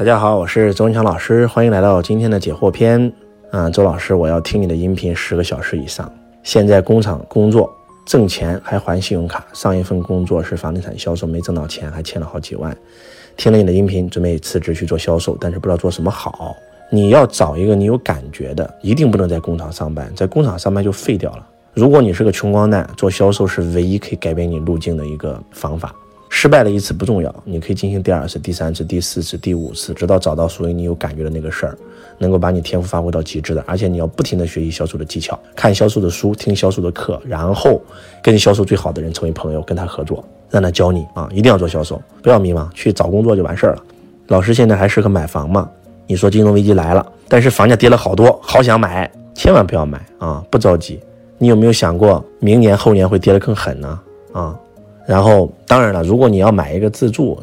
[0.00, 3.12] 大家好，我是周文强老师，欢迎来到今天的解惑篇。
[3.50, 6.10] 啊，周老师，我要听你的音频十个小时以上。
[6.42, 7.70] 现在工厂工作
[8.06, 12.74] 挣钱还还信用卡，上一份工作是房地产销售，没挣到钱还欠了好几万。
[13.36, 16.56] 听了你的音频，准备辞职去做销售，但是不知道做什么好。
[16.90, 21.46] 你要找一个你有感觉的，一定不能在工厂上班，在工厂上班就废掉了。
[21.74, 25.94] 如果你是个穷光蛋，做销售是唯一可以改变你路径的一个方法。
[26.32, 31.76] 失败了一次不重要，你可以进行第二次、第三次、第四次、第五次，直到找到属于你有感觉的那个事儿，
[32.18, 33.62] 能够把你天赋发挥到极致的。
[33.66, 37.82] 而且你要不停的学习销售的技巧，看销售的书，听销售的课，然后
[38.22, 41.28] 跟销售最好的人成为朋友，跟他合作，让他教你啊！
[41.32, 43.82] 一定要做销售，不要迷茫，去找工作就完事儿了。
[44.28, 45.68] 老师现在还适合买房吗？
[46.06, 50.42] 你说金融危机来了，但是房价跌了好多，好想买，千万不要买啊！
[50.48, 51.00] 不着急，
[51.38, 54.00] 你有没有想过明年后年会跌得更狠呢？
[54.32, 54.56] 啊？
[55.10, 57.36] 然后，当然了，如果你要买一个自住，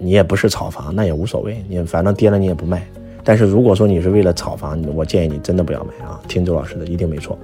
[0.00, 2.82] 你也不是炒房，那也无所谓，你反正跌了你也不卖。
[3.22, 6.18] 但是如果说你是为了炒房，我建议你真的不要买啊！
[6.26, 7.38] 听周老师的一定没错。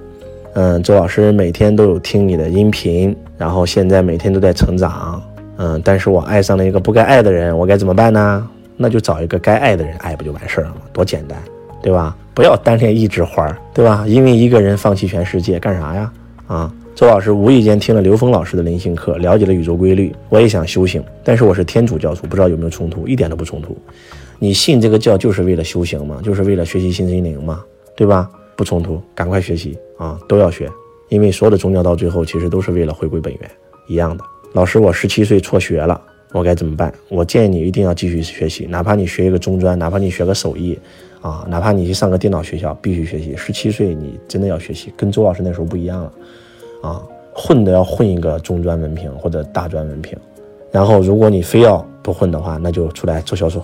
[0.55, 5.21] 嗯，周老师每天都有听你的音频，然后现在每天都在成长。
[5.57, 8.49] 嗯，但是我爱上了一个不该爱的人，我该怎么办呢？
[8.77, 10.81] 那就找一个该爱的人爱不就完事儿了吗？
[10.91, 11.37] 多简单，
[11.83, 12.17] 对吧？
[12.33, 14.05] 不要单恋一枝花儿，对吧？
[14.07, 16.11] 因为一个人放弃全世界干啥呀？
[16.47, 16.73] 啊？
[16.97, 20.11] 周老师无意间听了刘峰老师的灵性课，了解了宇宙规律。
[20.29, 23.07] 我也想修行，但是我是天主教徒，不知道有没有冲突？
[23.07, 23.77] 一点都不冲突。
[24.39, 26.19] 你信这个教就是为了修行吗？
[26.23, 27.63] 就是为了学习新心灵吗？
[27.95, 28.27] 对吧？
[28.55, 30.19] 不冲突，赶快学习啊！
[30.27, 30.67] 都要学，
[31.09, 33.51] 因为所有的宗教到最后其实都是为了回归本源，
[33.87, 34.23] 一样的。
[34.53, 36.01] 老师，我十七岁辍学了，
[36.31, 36.91] 我该怎么办？
[37.09, 40.79] 我建议你一定要继续学习，哪怕你学一个中专，哪怕你学个手艺，
[41.21, 43.35] 啊，哪怕你去上个电脑学校，必须学习。
[43.37, 46.11] 十七岁你真的要学习，跟周老师那时候不一样了。
[46.81, 47.01] 啊，
[47.33, 50.17] 混的要混一个中专文凭或者大专文凭，
[50.71, 53.63] 然后如果你非要不混的话，那就出来做销售。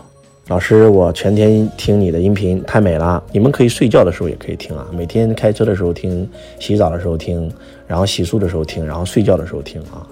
[0.50, 3.24] 老师，我全天听你的音频，太美了。
[3.32, 7.50] 你们可以睡觉的时候也可以听啊，每天开车的时候听，洗澡的时候听，
[7.88, 10.06] 然后洗漱的时候听，然后睡觉的时候听啊。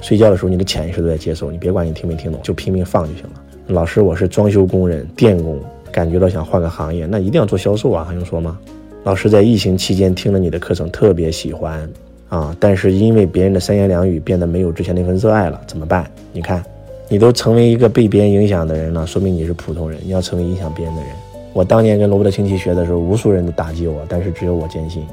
[0.00, 3.30] 睡觉的时候你的潜意识都在接受，你别管你听没听懂，就拼命放就行了。
[3.68, 5.58] 老师，我是装修工人、电工，
[5.90, 8.58] 感觉到想换个行业，那一定要做销售啊，还用说吗？
[9.04, 11.90] 老师在疫情期间听了你的课程，特别喜欢。
[12.28, 12.54] 啊！
[12.60, 16.10] 但是因为别人的三言两语变得没有之前那份热爱了，怎么办？
[16.32, 16.62] 你看，
[17.08, 19.98] 你都成为一个被别人影响的人了，说明你是普通人。
[20.04, 21.10] 你要成为影响别人的人。
[21.54, 25.04] 我当年跟罗伯特清崎学的时候，无数人都打击我，但是只有我坚信。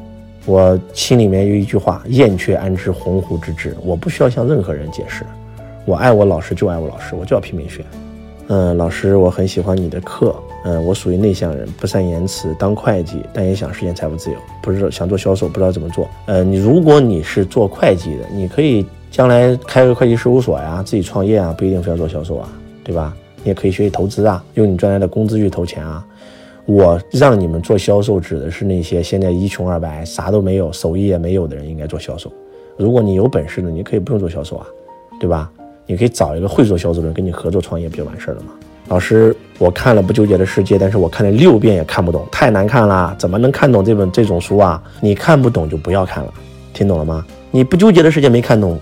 [0.46, 3.76] 我心里面有一句话：燕雀安知鸿鹄之志？
[3.84, 5.24] 我不需要向任何人解释。
[5.86, 7.84] 我爱我老师就爱我老师，我就要拼命学。
[8.47, 10.35] 嗯，老师，我很喜欢你的课。
[10.63, 16.07] 嗯，我属于内向人，不善言辞，当会计，但也想实现财务自由，不是想做销售，不知道怎么做。
[16.28, 22.50] 呃，你如果你是做会计的，你可以将来开个会计事务所呀，自己创业啊，不一定非要做销售啊，
[22.84, 23.16] 对吧？
[23.44, 26.05] 你也可以学习投资啊，用你赚来的工资去投钱啊。
[26.66, 32.31] 我让你们做销售，指的是那些现在一穷二白，啥都没有，手艺也没有的人，应该做销售。
[32.75, 34.66] 如果你有本事的，你可以不用做销售啊，
[35.19, 35.51] 对吧？
[35.85, 38.53] 你可以找一个会做销售的人跟你合作创业，不就完事儿了吗？
[38.88, 44.81] 老师，我看了《不纠结的世界》，但是我看了六遍也看不懂，太难看了，怎么能看懂这本这种书啊？
[45.01, 46.31] 你看不懂就不要看了，
[46.72, 47.25] 听懂了吗？
[47.50, 48.79] 你不纠结的世界没看懂，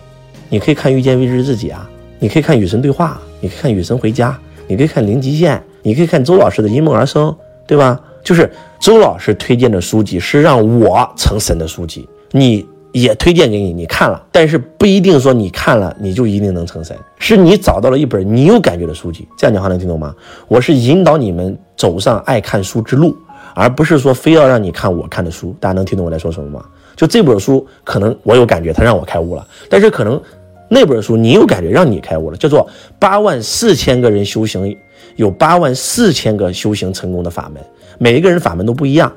[0.49, 4.31] 你可以看《遇见未知自己》啊，你可以看《与神对话》，你可以看《与神回家》，
[4.67, 7.27] 你可以看《零极限》，你可以看周老师的《因梦而生》，
[7.65, 7.97] 对吧？
[8.21, 12.65] 就是周老师推荐的书籍是让我成神的书籍，你。
[12.93, 19.27] 也推荐给你，你看了，但是不一定说你看了你就一定能成神，是你找到了一本你有感觉的书籍。
[19.35, 20.15] 这样讲话能听懂吗？
[20.47, 23.17] 我是引导你们走上爱看书之路，
[23.55, 25.55] 而不是说非要让你看我看的书。
[25.59, 26.63] 大家能听懂我在说什么吗？
[26.95, 30.21] 就这本书可能我有感觉，它让我开悟了，但是可能
[30.69, 34.77] 那本书你有感觉让你开悟了，叫做八万四千个人修行，
[35.15, 37.59] 有八万四千个修行成功的法门，
[37.97, 39.11] 每一个人法门都不一样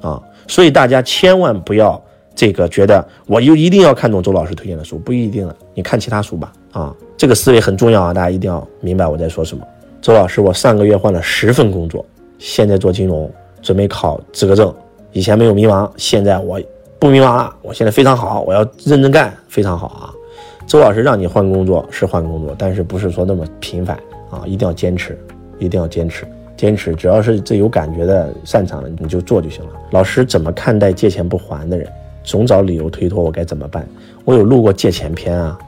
[0.00, 2.02] 啊，所以大家千万不要。
[2.34, 6.52] 这个觉得我就一定要看懂周老师推荐的书，不一定了，你看其他书吧。
[6.72, 9.62] 啊，这个思维很重要啊，大家一定要明白我在说什么。
[10.00, 12.04] 周老师，我上个月换了十份工作，
[12.38, 13.30] 现在做金融，
[13.60, 14.74] 准备考资格证。
[15.12, 16.60] 以前没有迷茫，现在我
[16.98, 20.10] 不迷茫了，我现在非常好，我要认真干，非常好啊。
[20.66, 23.96] 周老师让你换工作是换工作，但是不是说那么频繁
[24.30, 24.42] 啊？
[24.46, 25.18] 一定要坚持，
[25.58, 26.26] 一定要坚持，
[26.56, 26.94] 坚持。
[26.94, 29.70] 只要是这有感觉的、擅长的，你就做就行了。
[29.90, 31.86] 老师怎么看待借钱不还的人？
[32.24, 33.86] 总找理由推脱，我该怎么办？
[34.24, 35.58] 我有录过借钱篇啊，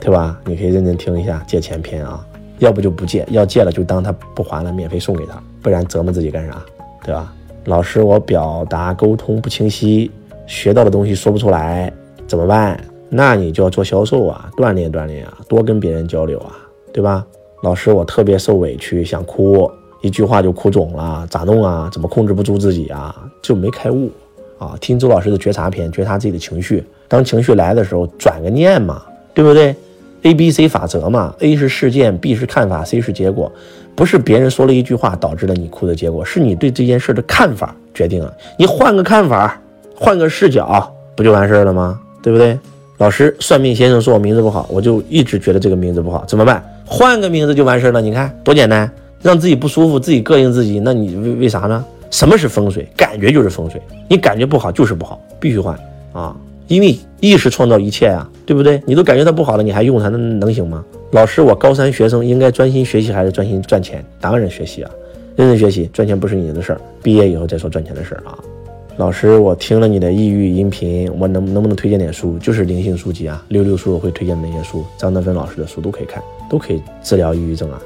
[0.00, 0.38] 对吧？
[0.44, 2.24] 你可以认真听一下借钱篇啊。
[2.60, 6.62] 要不就不借，要借了就当他不还了，免费送给他，不然折磨自己干啥？
[7.04, 7.32] 对吧？
[7.64, 10.10] 老师，我表达沟通不清晰，
[10.46, 11.92] 学到的东西说不出来，
[12.28, 12.78] 怎么办？
[13.10, 16.54] 那你就要做销售啊，锻炼锻炼啊，多跟别人交流啊，
[16.92, 17.26] 对吧？
[17.62, 19.68] 老师，我特别受委屈，想哭，
[20.00, 21.90] 一句话就哭肿了，咋弄啊？
[21.92, 23.16] 怎么控制不住自己啊？
[23.42, 24.10] 就没开悟
[24.64, 24.76] 啊！
[24.80, 29.02] 听周老师的觉察篇，觉察自己的情绪，当情绪来的时候，转个念嘛，
[29.32, 29.74] 对不对
[30.22, 33.52] ？A B C 法则嘛，A 是事件，B 是看法，C 是结果，
[33.94, 38.32] 不是别人说了一句话导致了你哭的结果，是你对这件事的看法决定了。
[38.58, 39.60] 你换个看法，
[39.94, 42.00] 换个视角，不就完事了吗？
[42.22, 42.58] 对不对？
[42.98, 46.64] 老师算命先生说我名字不好，我就一直觉得这个名字不好，怎么办？
[46.86, 48.00] 换个名字就完事了。
[48.00, 48.90] 你看多简单，
[49.20, 51.84] 让自己不舒服，自己膈应自己，那你为为啥呢？
[52.14, 52.86] 什么是风水？
[52.96, 55.76] 感觉就是风水，你感觉不好就是不好，必须换
[56.12, 56.36] 啊！
[56.68, 58.80] 因为意识创造一切啊，对不对？
[58.86, 60.84] 你都感觉它不好了，你还用它，那能行吗？
[61.10, 64.04] 老师，我高三学生应该专心学习还是专心赚钱？
[64.20, 64.90] 当然学习啊，
[65.34, 68.38] 认真学习，赚钱不是你的事儿，毕业以后再说赚钱的事儿啊。
[68.96, 72.38] 老师，我听了你的抑郁音频，我能能不能推荐点书？
[72.38, 77.82] 就是灵性书籍啊，六六书我会推荐的那些书，张德芬老师的书都可以看，都可以治疗抑郁症啊。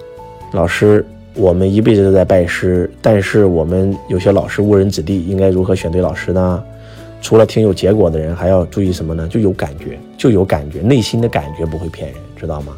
[0.53, 1.03] 老师，
[1.35, 6.63] 我们一辈子都在拜师，但是我们有些老师误人子弟，应该如何选对老师呢？
[7.21, 9.27] 除了听有结果的人，还要注意什么呢？
[9.29, 12.77] 就有感觉，就有感觉，内心的感觉不会骗人，知道吗？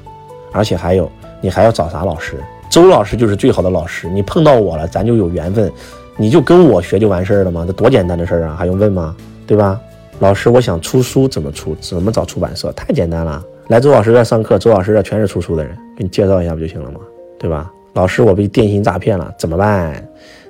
[0.52, 1.10] 而且还有，
[1.40, 2.36] 你还要找啥老师？
[2.70, 5.70] 周老师就是最好的老师，你碰到我了，咱就有缘分。
[6.16, 7.64] 你就跟我学就完事儿了吗？
[7.66, 9.16] 这多简单的事儿啊，还用问吗？
[9.46, 9.80] 对吧？
[10.18, 11.74] 老师，我想出书怎么出？
[11.80, 12.70] 怎么找出版社？
[12.72, 17.00] 太简单了，来周老师这上课，周老师这全是出书的人，给你介绍一下不就行了吗？
[17.38, 17.72] 对吧？
[18.00, 20.02] 老师，我被电信诈骗了，怎么办？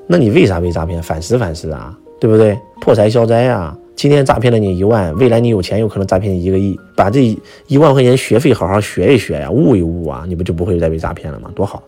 [0.06, 1.02] 那你为啥被诈骗？
[1.02, 2.56] 反思反思啊，对不对？
[2.80, 3.76] 破财消灾啊！
[3.96, 6.78] 今天诈骗了你一万，未来你有钱，有可能诈骗一个亿。
[6.94, 7.36] 把这
[7.66, 11.50] 一万块钱学费好好学一学呀，悟一悟啊，你不就不会再被诈骗了吗？
[11.56, 11.82] 多好！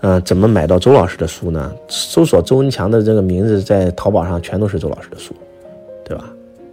[0.00, 1.70] 嗯，怎么买到周老师的书呢？
[1.88, 5.34] 搜索周文强的这个名字，在淘宝上全都是周老师的书，
[6.06, 6.24] 对吧？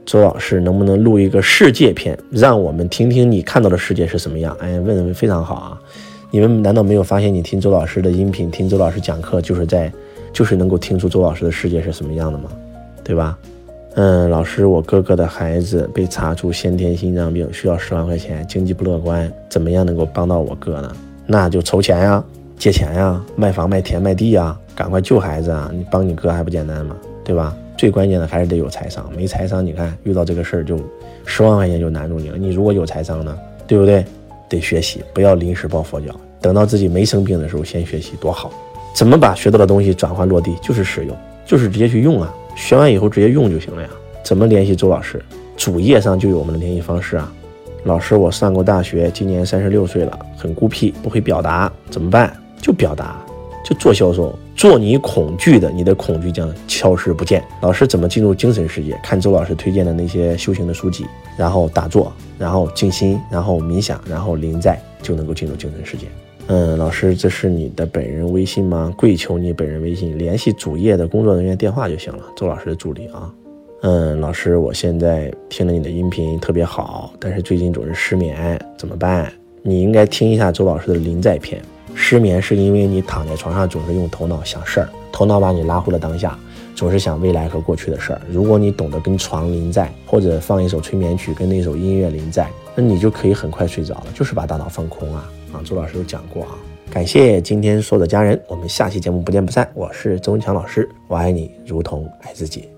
[0.06, 4.56] 周老师能不能录一个世界片，让我们听听你看到的世界是什么样？
[4.62, 5.82] 哎，问的非常好啊！
[6.32, 9.92] 你们难道没有发现，你听周老师的音频，听周老师讲课，就是在，
[10.32, 12.52] 就是能够听出周老师的世界是什么样的吗？
[13.04, 13.36] 对吧？
[13.96, 20.96] 嗯，老师，我哥哥的孩子被查出先天心脏病，需要十万块钱，经济不乐观，怎么样能够帮到我哥呢？
[21.26, 22.24] 那就筹钱呀！
[22.60, 25.72] 借钱呀，卖房卖田卖地呀，赶快救孩子啊！
[25.74, 26.96] 你帮你哥还不简单吗？
[27.24, 27.56] 对吧？
[27.76, 30.78] 最关键的还是得有财商，没财商，你看遇到这个事儿就
[31.26, 32.38] 十万块钱就难住你了。
[32.38, 33.36] 你如果有财商呢，
[33.66, 34.06] 对不对？
[34.50, 38.52] 得学习，不要临时抱佛脚，等到自己没生病的时候先学习，多好！
[38.94, 40.56] 怎么把学到的东西转换落地？
[40.62, 41.16] 就是使用，
[41.46, 42.34] 就是直接去用啊！
[42.56, 43.90] 学完以后直接用就行了呀。
[44.24, 45.24] 怎么联系周老师？
[45.56, 47.32] 主页上就有我们的联系方式啊。
[47.84, 52.36] 老师，我上过大学，今年三十六岁了，很孤僻，不会表达，怎么办？
[52.62, 53.24] 就表达，
[53.64, 57.42] 就做销售，做你恐惧的，你的恐惧将消失不见。
[57.62, 59.00] 老师怎么进入精神世界？
[59.02, 61.06] 看周老师推荐的那些修行的书籍，
[61.38, 66.08] 然后打坐，然后静心，然后冥想，然后临在，就能够进入精神世界。
[66.48, 68.94] 嗯，老师，这是你的本人微信吗？
[68.98, 72.26] 跪求你本人微信，联系主页的工作人员电话就行了。
[72.36, 73.34] 周老师的助理啊。
[73.84, 79.32] 嗯，老师，我现在听了你的音频特别好，但是最近总是失眠，怎么办？
[79.62, 81.62] 你应该听一下周老师的临在篇。
[81.96, 86.38] 失眠是因为你躺在床上总是用头脑想事儿，头脑把你拉回了当下，
[86.76, 88.22] 总是想未来和过去的事儿。
[88.30, 95.30] 如果你懂得跟床临在，或者放一首催眠曲，跟那首音乐临在，那你就可以很快睡着了，就是把大脑放空啊！
[95.54, 96.58] 啊，周老师有讲过啊。
[96.90, 99.70] 感谢今天所有的家人，我们下期节目不见不散。
[99.76, 102.70] 我是周文强老师，我爱你如同爱自己。